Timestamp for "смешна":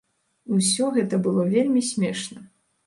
1.95-2.39